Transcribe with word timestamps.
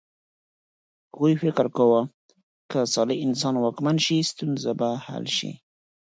هغوی 1.11 1.33
فکر 1.43 1.65
کاوه 1.75 2.01
که 2.71 2.79
صالح 2.93 3.15
انسان 3.27 3.55
واکمن 3.63 3.97
شي 4.05 4.17
ستونزه 4.31 4.71
به 4.79 4.89
حل 5.05 5.25
شي. 5.37 5.51